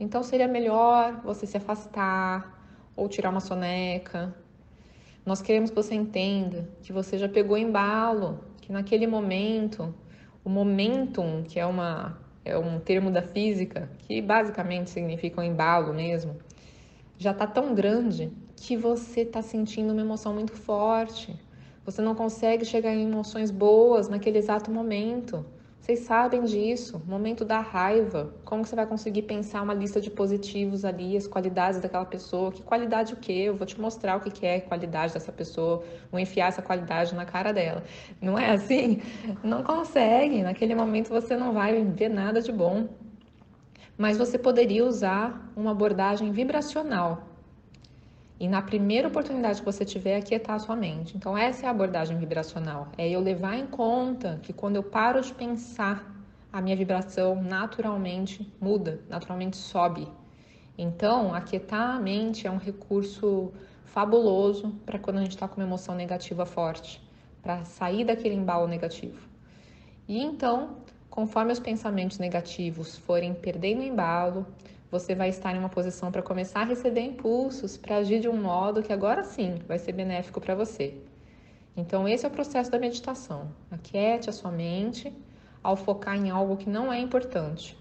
Então, 0.00 0.22
seria 0.22 0.48
melhor 0.48 1.20
você 1.22 1.46
se 1.46 1.56
afastar 1.56 2.90
ou 2.96 3.08
tirar 3.08 3.30
uma 3.30 3.40
soneca. 3.40 4.34
Nós 5.26 5.42
queremos 5.42 5.70
que 5.70 5.76
você 5.76 5.94
entenda 5.94 6.68
que 6.82 6.92
você 6.92 7.18
já 7.18 7.28
pegou 7.28 7.58
embalo, 7.58 8.40
que 8.60 8.72
naquele 8.72 9.06
momento, 9.06 9.94
o 10.48 10.50
momentum, 10.50 11.44
que 11.46 11.60
é, 11.60 11.66
uma, 11.66 12.18
é 12.42 12.56
um 12.56 12.80
termo 12.80 13.10
da 13.10 13.20
física, 13.20 13.90
que 13.98 14.22
basicamente 14.22 14.88
significa 14.88 15.42
um 15.42 15.44
embalo 15.44 15.92
mesmo, 15.92 16.36
já 17.18 17.32
está 17.32 17.46
tão 17.46 17.74
grande 17.74 18.32
que 18.56 18.74
você 18.74 19.20
está 19.20 19.42
sentindo 19.42 19.92
uma 19.92 20.00
emoção 20.00 20.32
muito 20.32 20.54
forte. 20.54 21.38
Você 21.84 22.00
não 22.00 22.14
consegue 22.14 22.64
chegar 22.64 22.94
em 22.94 23.04
emoções 23.04 23.50
boas 23.50 24.08
naquele 24.08 24.38
exato 24.38 24.70
momento. 24.70 25.44
Vocês 25.80 26.00
sabem 26.00 26.44
disso, 26.44 27.02
momento 27.06 27.44
da 27.44 27.60
raiva. 27.60 28.34
Como 28.44 28.64
você 28.64 28.76
vai 28.76 28.86
conseguir 28.86 29.22
pensar 29.22 29.62
uma 29.62 29.72
lista 29.72 30.00
de 30.00 30.10
positivos 30.10 30.84
ali, 30.84 31.16
as 31.16 31.26
qualidades 31.26 31.80
daquela 31.80 32.04
pessoa? 32.04 32.52
Que 32.52 32.62
qualidade 32.62 33.14
o 33.14 33.16
quê? 33.16 33.44
Eu 33.46 33.56
vou 33.56 33.66
te 33.66 33.80
mostrar 33.80 34.16
o 34.16 34.20
que 34.20 34.44
é 34.44 34.60
qualidade 34.60 35.14
dessa 35.14 35.32
pessoa, 35.32 35.82
vou 36.10 36.20
enfiar 36.20 36.48
essa 36.48 36.60
qualidade 36.60 37.14
na 37.14 37.24
cara 37.24 37.52
dela. 37.52 37.82
Não 38.20 38.38
é 38.38 38.50
assim? 38.50 39.00
Não 39.42 39.62
consegue. 39.62 40.42
Naquele 40.42 40.74
momento 40.74 41.08
você 41.08 41.36
não 41.36 41.54
vai 41.54 41.82
ver 41.82 42.10
nada 42.10 42.42
de 42.42 42.52
bom. 42.52 42.88
Mas 43.96 44.18
você 44.18 44.38
poderia 44.38 44.84
usar 44.84 45.50
uma 45.56 45.70
abordagem 45.70 46.30
vibracional 46.32 47.27
e 48.40 48.46
na 48.46 48.62
primeira 48.62 49.08
oportunidade 49.08 49.60
que 49.60 49.64
você 49.64 49.84
tiver, 49.84 50.16
aquietar 50.16 50.56
a 50.56 50.58
sua 50.58 50.76
mente. 50.76 51.16
Então, 51.16 51.36
essa 51.36 51.66
é 51.66 51.68
a 51.68 51.72
abordagem 51.72 52.16
vibracional. 52.16 52.88
É 52.96 53.08
eu 53.08 53.20
levar 53.20 53.56
em 53.56 53.66
conta 53.66 54.38
que 54.42 54.52
quando 54.52 54.76
eu 54.76 54.82
paro 54.82 55.20
de 55.20 55.34
pensar, 55.34 56.14
a 56.52 56.62
minha 56.62 56.76
vibração 56.76 57.42
naturalmente 57.42 58.50
muda, 58.60 59.00
naturalmente 59.08 59.56
sobe. 59.56 60.08
Então, 60.76 61.34
aquietar 61.34 61.96
a 61.96 61.98
mente 61.98 62.46
é 62.46 62.50
um 62.50 62.56
recurso 62.56 63.52
fabuloso 63.84 64.70
para 64.86 64.98
quando 64.98 65.16
a 65.18 65.22
gente 65.22 65.32
está 65.32 65.48
com 65.48 65.60
uma 65.60 65.66
emoção 65.66 65.94
negativa 65.94 66.46
forte, 66.46 67.02
para 67.42 67.64
sair 67.64 68.04
daquele 68.04 68.36
embalo 68.36 68.68
negativo. 68.68 69.28
E 70.06 70.22
então, 70.22 70.76
conforme 71.10 71.52
os 71.52 71.58
pensamentos 71.58 72.18
negativos 72.18 72.96
forem 72.96 73.34
perdendo 73.34 73.82
embalo, 73.82 74.46
você 74.90 75.14
vai 75.14 75.28
estar 75.28 75.54
em 75.54 75.58
uma 75.58 75.68
posição 75.68 76.10
para 76.10 76.22
começar 76.22 76.60
a 76.60 76.64
receber 76.64 77.02
impulsos 77.02 77.76
para 77.76 77.96
agir 77.96 78.20
de 78.20 78.28
um 78.28 78.40
modo 78.40 78.82
que 78.82 78.92
agora 78.92 79.22
sim 79.22 79.60
vai 79.66 79.78
ser 79.78 79.92
benéfico 79.92 80.40
para 80.40 80.54
você. 80.54 80.94
Então, 81.76 82.08
esse 82.08 82.24
é 82.24 82.28
o 82.28 82.30
processo 82.32 82.70
da 82.70 82.78
meditação. 82.78 83.52
Aquiete 83.70 84.28
a 84.28 84.32
sua 84.32 84.50
mente 84.50 85.12
ao 85.62 85.76
focar 85.76 86.16
em 86.16 86.30
algo 86.30 86.56
que 86.56 86.68
não 86.68 86.92
é 86.92 86.98
importante. 86.98 87.78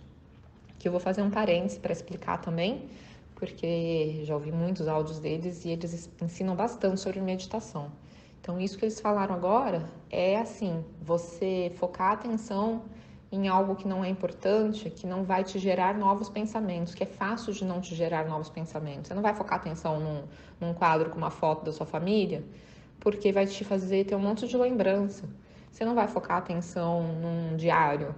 Que 0.78 0.88
eu 0.88 0.92
vou 0.92 1.02
fazer 1.02 1.22
um 1.22 1.32
parênteses 1.32 1.78
para 1.78 1.92
explicar 1.92 2.40
também, 2.40 2.90
porque 3.34 4.22
já 4.24 4.36
ouvi 4.36 4.52
muitos 4.52 4.88
áudios 4.88 5.20
deles 5.20 5.66
e 5.66 5.70
eles 5.70 6.10
ensinam 6.22 6.56
bastante 6.56 7.00
sobre 7.00 7.22
meditação. 7.22 7.92
Então, 8.40 8.60
isso 8.60 8.78
que 8.78 8.86
eles 8.86 9.00
falaram 9.00 9.34
agora 9.34 9.90
é 10.10 10.38
assim: 10.38 10.84
você 11.02 11.72
focar 11.76 12.12
a 12.12 12.14
atenção 12.14 12.84
em 13.32 13.48
algo 13.48 13.76
que 13.76 13.88
não 13.88 14.04
é 14.04 14.10
importante, 14.10 14.90
que 14.90 15.06
não 15.06 15.24
vai 15.24 15.44
te 15.44 15.60
gerar 15.60 15.98
novos 15.98 16.30
pensamentos, 16.30 16.96
que 16.96 17.04
é 17.04 17.08
fácil 17.08 17.54
de 17.54 17.66
não 17.66 17.82
te 17.82 17.94
gerar 17.94 18.26
novos 18.26 18.50
pensamentos. 18.50 19.08
Você 19.08 19.14
não 19.14 19.22
vai 19.22 19.34
focar 19.34 19.60
atenção 19.60 20.00
num, 20.00 20.24
num 20.60 20.74
quadro 20.74 21.10
com 21.10 21.18
uma 21.18 21.30
foto 21.30 21.66
da 21.66 21.74
sua 21.74 21.86
família, 21.86 22.44
porque 23.00 23.32
vai 23.32 23.46
te 23.46 23.64
fazer 23.66 24.06
ter 24.06 24.16
um 24.16 24.20
monte 24.20 24.48
de 24.48 24.56
lembrança. 24.56 25.28
Você 25.70 25.84
não 25.84 25.94
vai 25.94 26.08
focar 26.08 26.38
atenção 26.38 27.04
num 27.04 27.58
diário, 27.58 28.16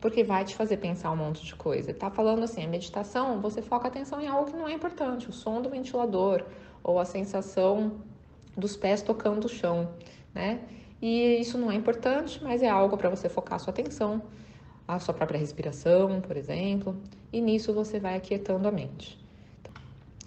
porque 0.00 0.22
vai 0.22 0.44
te 0.44 0.54
fazer 0.54 0.76
pensar 0.76 1.10
um 1.10 1.16
monte 1.16 1.44
de 1.44 1.54
coisa. 1.54 1.94
Tá 1.94 2.10
falando 2.10 2.42
assim, 2.42 2.62
a 2.64 2.68
meditação, 2.68 3.40
você 3.40 3.62
foca 3.62 3.88
atenção 3.88 4.20
em 4.20 4.28
algo 4.28 4.50
que 4.50 4.56
não 4.56 4.68
é 4.68 4.72
importante, 4.72 5.30
o 5.30 5.32
som 5.32 5.62
do 5.62 5.70
ventilador 5.70 6.44
ou 6.84 6.98
a 6.98 7.04
sensação 7.04 8.00
dos 8.56 8.76
pés 8.76 9.00
tocando 9.00 9.46
o 9.46 9.48
chão, 9.48 9.88
né? 10.34 10.60
E 11.02 11.40
isso 11.40 11.58
não 11.58 11.68
é 11.68 11.74
importante, 11.74 12.40
mas 12.44 12.62
é 12.62 12.68
algo 12.68 12.96
para 12.96 13.10
você 13.10 13.28
focar 13.28 13.56
a 13.56 13.58
sua 13.58 13.72
atenção, 13.72 14.22
a 14.86 15.00
sua 15.00 15.12
própria 15.12 15.36
respiração, 15.36 16.20
por 16.20 16.36
exemplo, 16.36 16.96
e 17.32 17.40
nisso 17.40 17.74
você 17.74 17.98
vai 17.98 18.14
aquietando 18.14 18.68
a 18.68 18.70
mente. 18.70 19.18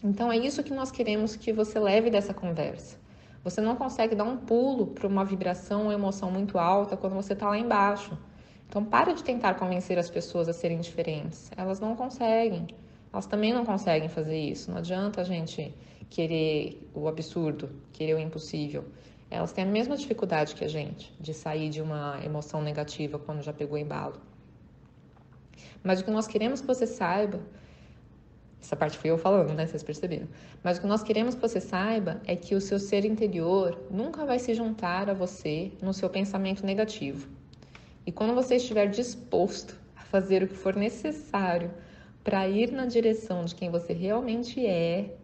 Então 0.03 0.29
é 0.29 0.37
isso 0.37 0.61
que 0.61 0.73
nós 0.73 0.91
queremos 0.91 1.37
que 1.37 1.53
você 1.53 1.79
leve 1.79 2.09
dessa 2.09 2.33
conversa. 2.33 2.97
Você 3.41 3.61
não 3.61 3.77
consegue 3.77 4.15
dar 4.15 4.25
um 4.25 4.35
pulo 4.35 4.87
para 4.87 5.07
uma 5.07 5.23
vibração 5.23 5.85
ou 5.85 5.93
emoção 5.93 6.29
muito 6.29 6.57
alta 6.57 6.97
quando 6.97 7.13
você 7.13 7.31
está 7.31 7.47
lá 7.47 7.57
embaixo. 7.57 8.17
Então 8.67 8.83
para 8.83 9.13
de 9.13 9.23
tentar 9.23 9.53
convencer 9.53 9.97
as 9.97 10.09
pessoas 10.09 10.49
a 10.49 10.53
serem 10.53 10.81
diferentes. 10.81 11.49
Elas 11.55 11.79
não 11.79 11.95
conseguem. 11.95 12.67
Elas 13.13 13.25
também 13.25 13.53
não 13.53 13.65
conseguem 13.65 14.09
fazer 14.09 14.37
isso. 14.37 14.69
Não 14.69 14.79
adianta 14.79 15.21
a 15.21 15.23
gente 15.23 15.73
querer 16.09 16.85
o 16.93 17.07
absurdo, 17.07 17.69
querer 17.93 18.15
o 18.15 18.19
impossível 18.19 18.83
elas 19.35 19.51
têm 19.51 19.63
a 19.63 19.67
mesma 19.67 19.97
dificuldade 19.97 20.55
que 20.55 20.63
a 20.63 20.67
gente 20.67 21.13
de 21.19 21.33
sair 21.33 21.69
de 21.69 21.81
uma 21.81 22.19
emoção 22.23 22.61
negativa 22.61 23.19
quando 23.19 23.41
já 23.41 23.53
pegou 23.53 23.77
embalo. 23.77 24.19
Mas 25.83 25.99
o 25.99 26.03
que 26.03 26.11
nós 26.11 26.27
queremos 26.27 26.61
que 26.61 26.67
você 26.67 26.87
saiba, 26.87 27.39
essa 28.61 28.75
parte 28.75 28.97
fui 28.97 29.11
eu 29.11 29.17
falando, 29.17 29.53
né? 29.53 29.67
Vocês 29.67 29.83
perceberam. 29.83 30.27
Mas 30.63 30.77
o 30.77 30.81
que 30.81 30.87
nós 30.87 31.03
queremos 31.03 31.35
que 31.35 31.41
você 31.41 31.61
saiba 31.61 32.19
é 32.25 32.35
que 32.35 32.55
o 32.55 32.61
seu 32.61 32.79
ser 32.79 33.05
interior 33.05 33.79
nunca 33.91 34.25
vai 34.25 34.39
se 34.39 34.53
juntar 34.55 35.09
a 35.09 35.13
você 35.13 35.71
no 35.81 35.93
seu 35.93 36.09
pensamento 36.09 36.65
negativo. 36.65 37.27
E 38.05 38.11
quando 38.11 38.33
você 38.33 38.55
estiver 38.55 38.87
disposto 38.87 39.79
a 39.95 40.01
fazer 40.01 40.43
o 40.43 40.47
que 40.47 40.55
for 40.55 40.75
necessário 40.75 41.71
para 42.23 42.47
ir 42.47 42.71
na 42.71 42.85
direção 42.87 43.45
de 43.45 43.53
quem 43.53 43.69
você 43.69 43.93
realmente 43.93 44.65
é, 44.65 45.15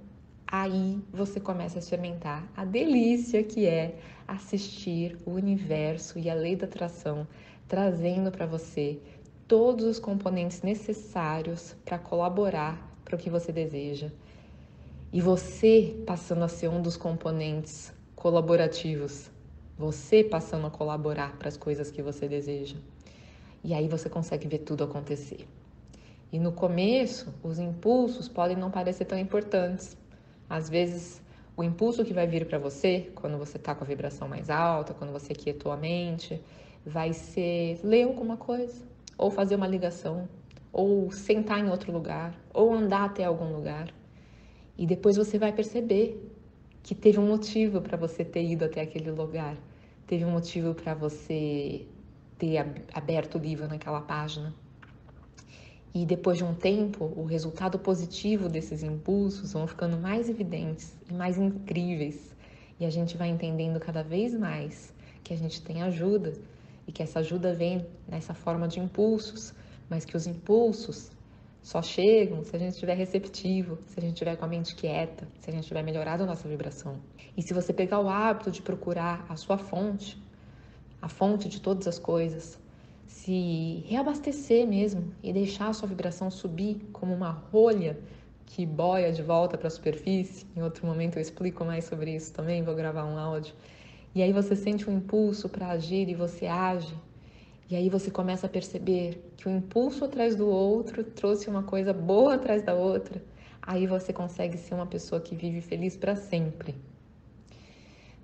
aí 0.52 1.00
você 1.14 1.40
começa 1.40 1.78
a 1.78 1.80
experimentar 1.80 2.46
a 2.56 2.66
delícia 2.66 3.42
que 3.42 3.66
é 3.66 3.98
assistir 4.28 5.18
o 5.26 5.32
universo 5.32 6.20
e 6.20 6.30
a 6.30 6.34
lei 6.34 6.58
da 6.58 6.66
atração 6.66 7.26
trazendo 7.70 8.30
para 8.32 8.46
você 8.46 9.00
todos 9.48 9.86
os 9.86 9.98
componentes 9.98 10.62
necessários 10.62 11.74
para 11.86 11.98
colaborar 11.98 12.92
para 13.06 13.16
o 13.16 13.18
que 13.18 13.30
você 13.30 13.52
deseja. 13.52 14.12
E 15.14 15.22
você 15.22 15.96
passando 16.06 16.44
a 16.44 16.50
ser 16.50 16.68
um 16.68 16.82
dos 16.82 16.98
componentes 16.98 17.94
colaborativos, 18.16 19.32
você 19.78 20.24
passando 20.24 20.68
a 20.68 20.70
colaborar 20.70 21.38
para 21.38 21.48
as 21.48 21.58
coisas 21.58 21.90
que 21.90 22.02
você 22.02 22.28
deseja. 22.28 22.76
E 23.64 23.74
aí 23.74 23.88
você 23.88 24.10
consegue 24.10 24.48
ver 24.48 24.60
tudo 24.60 24.84
acontecer. 24.84 25.48
E 26.32 26.40
no 26.40 26.52
começo, 26.52 27.34
os 27.44 27.60
impulsos 27.60 28.28
podem 28.28 28.56
não 28.56 28.72
parecer 28.72 29.06
tão 29.06 29.18
importantes, 29.18 29.98
às 30.52 30.70
vezes, 30.70 31.22
o 31.56 31.64
impulso 31.64 32.04
que 32.04 32.14
vai 32.14 32.28
vir 32.28 32.46
para 32.46 32.60
você, 32.60 33.10
quando 33.16 33.38
você 33.38 33.56
está 33.56 33.74
com 33.74 33.86
a 33.86 33.88
vibração 33.88 34.28
mais 34.28 34.50
alta, 34.50 34.94
quando 34.94 35.14
você 35.14 35.34
quietou 35.34 35.72
a 35.72 35.78
mente, 35.78 36.44
vai 36.86 37.14
ser 37.14 37.80
ler 37.86 38.04
alguma 38.04 38.36
coisa, 38.36 38.84
ou 39.18 39.32
fazer 39.32 39.56
uma 39.56 39.66
ligação, 39.66 40.28
ou 40.74 41.10
sentar 41.10 41.58
em 41.60 41.70
outro 41.70 41.94
lugar, 41.94 42.38
ou 42.54 42.74
andar 42.74 43.06
até 43.06 43.24
algum 43.24 43.54
lugar. 43.54 43.94
E 44.78 44.86
depois 44.86 45.16
você 45.16 45.40
vai 45.40 45.54
perceber 45.54 46.22
que 46.84 46.94
teve 46.94 47.18
um 47.18 47.28
motivo 47.28 47.80
para 47.80 47.96
você 47.96 48.26
ter 48.26 48.44
ido 48.44 48.66
até 48.66 48.82
aquele 48.82 49.12
lugar. 49.12 49.56
teve 50.06 50.26
um 50.26 50.32
motivo 50.32 50.76
para 50.76 50.94
você 50.94 51.88
ter 52.38 52.58
aberto 52.94 53.36
o 53.36 53.38
livro 53.38 53.70
naquela 53.70 54.02
página. 54.02 54.54
E 55.94 56.06
depois 56.06 56.38
de 56.38 56.44
um 56.44 56.54
tempo, 56.54 57.12
o 57.18 57.26
resultado 57.26 57.78
positivo 57.78 58.48
desses 58.48 58.82
impulsos 58.82 59.52
vão 59.52 59.68
ficando 59.68 59.98
mais 59.98 60.30
evidentes 60.30 60.96
e 61.10 61.14
mais 61.14 61.38
incríveis. 61.38 62.34
E 62.80 62.86
a 62.86 62.90
gente 62.90 63.18
vai 63.18 63.28
entendendo 63.28 63.80
cada 63.80 64.02
vez 64.02 64.34
mais 64.34 64.94
que 65.22 65.34
a 65.34 65.38
gente 65.38 65.62
tem 65.62 65.82
ajuda 65.84 66.34
e 66.88 66.94
que 66.94 67.04
essa 67.04 67.20
ajuda 67.20 67.54
vem 67.54 67.86
nessa 68.08 68.34
forma 68.34 68.70
de 68.70 68.80
impulsos, 68.80 69.54
mas 69.90 70.06
que 70.06 70.16
os 70.16 70.26
impulsos 70.26 71.12
só 71.62 71.82
chegam 71.82 72.44
se 72.44 72.56
a 72.56 72.60
gente 72.60 72.74
estiver 72.74 72.96
receptivo, 72.96 73.78
se 73.86 74.00
a 74.00 74.02
gente 74.02 74.14
estiver 74.14 74.36
com 74.38 74.46
a 74.46 74.48
mente 74.48 74.74
quieta, 74.76 75.28
se 75.40 75.50
a 75.50 75.54
gente 75.54 75.68
tiver 75.68 75.84
melhorado 75.84 76.24
a 76.24 76.26
nossa 76.26 76.48
vibração. 76.48 77.00
E 77.36 77.42
se 77.42 77.54
você 77.54 77.72
pegar 77.74 78.00
o 78.00 78.10
hábito 78.10 78.50
de 78.50 78.62
procurar 78.62 79.26
a 79.30 79.36
sua 79.36 79.58
fonte, 79.58 80.18
a 81.02 81.10
fonte 81.10 81.48
de 81.50 81.62
todas 81.62 81.86
as 81.86 82.00
coisas, 82.00 82.58
se 83.12 83.84
reabastecer 83.88 84.66
mesmo 84.66 85.14
e 85.22 85.32
deixar 85.34 85.68
a 85.68 85.74
sua 85.74 85.88
vibração 85.88 86.32
subir 86.32 86.90
como 86.94 87.14
uma 87.14 87.30
rolha 87.30 88.00
que 88.46 88.66
boia 88.66 89.12
de 89.12 89.22
volta 89.22 89.58
para 89.58 89.68
a 89.68 89.72
superfície. 89.72 90.48
Em 90.56 90.64
outro 90.64 90.88
momento 90.88 91.18
eu 91.18 91.22
explico 91.22 91.64
mais 91.64 91.86
sobre 91.86 92.16
isso 92.16 92.34
também, 92.34 92.64
vou 92.64 92.74
gravar 92.74 93.06
um 93.06 93.18
áudio. 93.18 93.54
E 94.16 94.24
aí 94.24 94.32
você 94.32 94.56
sente 94.56 94.90
um 94.90 94.98
impulso 94.98 95.50
para 95.50 95.68
agir 95.68 96.10
e 96.10 96.16
você 96.16 96.48
age. 96.48 96.96
E 97.70 97.76
aí 97.76 97.90
você 97.90 98.10
começa 98.10 98.48
a 98.48 98.50
perceber 98.50 99.32
que 99.38 99.48
o 99.48 99.52
impulso 99.52 100.06
atrás 100.06 100.36
do 100.36 100.48
outro 100.48 101.04
trouxe 101.04 101.50
uma 101.50 101.64
coisa 101.64 101.94
boa 101.94 102.36
atrás 102.36 102.64
da 102.64 102.74
outra. 102.74 103.22
Aí 103.62 103.86
você 103.86 104.12
consegue 104.12 104.58
ser 104.58 104.74
uma 104.74 104.88
pessoa 104.88 105.22
que 105.22 105.36
vive 105.36 105.62
feliz 105.62 105.96
para 105.96 106.16
sempre. 106.16 106.76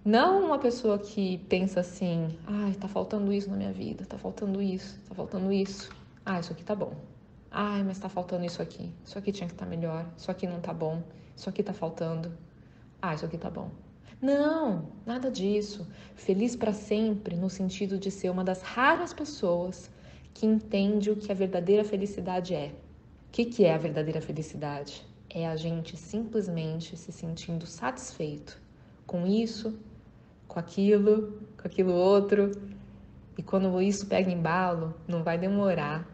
Não 0.08 0.46
uma 0.46 0.58
pessoa 0.58 0.98
que 0.98 1.38
pensa 1.50 1.82
assim, 1.82 2.40
ai, 2.48 2.74
tá 2.76 2.88
faltando 2.88 3.34
isso 3.34 3.50
na 3.50 3.58
minha 3.58 3.74
vida, 3.74 4.06
tá 4.06 4.18
faltando 4.18 4.62
isso, 4.62 4.98
tá 5.02 5.14
faltando 5.14 5.52
isso. 5.52 5.90
Ah, 6.26 6.40
isso 6.40 6.54
aqui 6.54 6.64
tá 6.64 6.74
bom. 6.74 6.94
Ai, 7.52 7.84
mas 7.84 8.00
tá 8.00 8.08
faltando 8.08 8.46
isso 8.46 8.62
aqui. 8.62 8.90
Isso 9.04 9.20
aqui 9.20 9.34
tinha 9.34 9.48
que 9.48 9.54
estar 9.54 9.66
tá 9.66 9.70
melhor. 9.70 10.10
Isso 10.16 10.32
aqui 10.32 10.48
não 10.48 10.62
tá 10.62 10.74
bom. 10.74 11.04
Isso 11.36 11.50
aqui 11.50 11.62
tá 11.62 11.74
faltando. 11.74 12.32
Ah, 13.02 13.16
isso 13.16 13.26
aqui 13.26 13.38
tá 13.38 13.50
bom. 13.50 13.70
Não, 14.22 14.88
nada 15.06 15.30
disso. 15.30 15.86
Feliz 16.16 16.56
para 16.56 16.72
sempre 16.72 17.36
no 17.36 17.50
sentido 17.50 18.00
de 18.00 18.10
ser 18.10 18.30
uma 18.30 18.46
das 18.46 18.62
raras 18.62 19.12
pessoas 19.12 19.92
que 20.34 20.46
entende 20.46 21.12
o 21.12 21.18
que 21.18 21.34
a 21.34 21.36
verdadeira 21.36 21.84
felicidade 21.84 22.56
é. 22.56 22.68
O 22.68 23.32
que, 23.34 23.44
que 23.44 23.66
é 23.66 23.74
a 23.74 23.78
verdadeira 23.78 24.22
felicidade? 24.22 25.06
É 25.30 25.46
a 25.46 25.58
gente 25.58 25.98
simplesmente 25.98 26.96
se 26.96 27.12
sentindo 27.12 27.68
satisfeito 27.68 28.66
com 29.08 29.26
isso, 29.26 29.80
com 30.48 30.60
aquilo, 30.60 31.40
com 31.60 31.68
aquilo 31.68 31.94
outro. 31.94 32.52
E 33.38 33.44
quando 33.44 33.82
isso 33.82 34.08
pega 34.08 34.32
embalo, 34.32 34.96
não 35.08 35.24
vai 35.24 35.38
demorar 35.38 36.08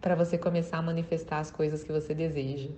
para 0.00 0.14
você 0.14 0.36
começar 0.36 0.78
a 0.78 0.82
manifestar 0.82 1.38
as 1.38 1.50
coisas 1.50 1.82
que 1.82 1.92
você 1.92 2.14
deseja. 2.14 2.70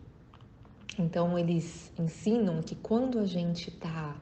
Então, 0.99 1.39
eles 1.39 1.93
ensinam 1.99 2.63
que 2.63 2.75
quando 2.75 3.19
a 3.19 3.27
gente 3.27 3.69
está 3.69 4.15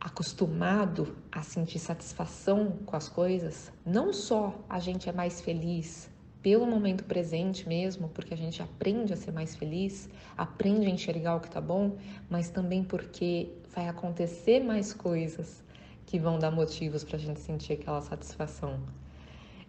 acostumado 0.00 1.16
a 1.32 1.42
sentir 1.42 1.78
satisfação 1.78 2.72
com 2.84 2.94
as 2.94 3.08
coisas, 3.08 3.72
não 3.84 4.12
só 4.12 4.54
a 4.68 4.78
gente 4.78 5.08
é 5.08 5.12
mais 5.12 5.40
feliz 5.40 6.10
pelo 6.44 6.66
momento 6.66 7.04
presente 7.04 7.66
mesmo, 7.66 8.10
porque 8.10 8.34
a 8.34 8.36
gente 8.36 8.62
aprende 8.62 9.14
a 9.14 9.16
ser 9.16 9.32
mais 9.32 9.56
feliz, 9.56 10.10
aprende 10.36 10.86
a 10.86 10.90
enxergar 10.90 11.36
o 11.36 11.40
que 11.40 11.50
tá 11.50 11.58
bom, 11.58 11.96
mas 12.28 12.50
também 12.50 12.84
porque 12.84 13.48
vai 13.74 13.88
acontecer 13.88 14.62
mais 14.62 14.92
coisas 14.92 15.64
que 16.04 16.18
vão 16.18 16.38
dar 16.38 16.50
motivos 16.50 17.02
para 17.02 17.16
a 17.16 17.18
gente 17.18 17.40
sentir 17.40 17.72
aquela 17.72 18.02
satisfação. 18.02 18.78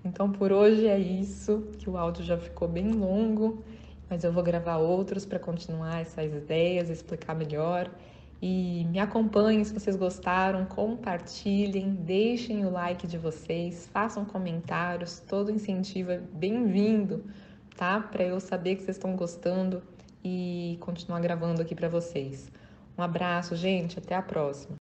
Então 0.04 0.30
por 0.30 0.52
hoje 0.52 0.86
é 0.86 1.00
isso, 1.00 1.66
que 1.80 1.90
o 1.90 1.98
áudio 1.98 2.26
já 2.26 2.38
ficou 2.38 2.68
bem 2.68 2.92
longo, 2.92 3.64
mas 4.10 4.26
eu 4.26 4.34
vou 4.34 4.44
gravar 4.44 4.76
outros 4.76 5.26
para 5.26 5.40
continuar 5.40 6.02
essas 6.02 6.26
ideias, 6.34 6.90
explicar 6.90 7.36
melhor. 7.36 7.90
E 8.42 8.86
me 8.90 9.00
acompanhem 9.00 9.64
se 9.64 9.74
vocês 9.74 9.96
gostaram, 9.96 10.66
compartilhem, 10.66 11.96
deixem 11.96 12.66
o 12.66 12.70
like 12.70 13.08
de 13.08 13.18
vocês, 13.18 13.88
façam 13.92 14.26
comentários, 14.26 15.20
todo 15.20 15.52
incentivo 15.52 16.12
é 16.12 16.18
bem-vindo, 16.18 17.24
tá? 17.76 18.00
Para 18.00 18.24
eu 18.24 18.40
saber 18.40 18.76
que 18.76 18.84
vocês 18.84 18.98
estão 18.98 19.16
gostando 19.16 19.82
e 20.24 20.78
continuar 20.82 21.20
gravando 21.20 21.62
aqui 21.62 21.76
para 21.76 21.88
vocês. 21.88 22.52
Um 22.98 23.04
abraço, 23.04 23.56
gente, 23.56 24.00
até 24.00 24.16
a 24.16 24.22
próxima. 24.22 24.74